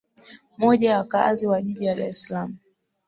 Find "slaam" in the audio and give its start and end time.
2.21-2.57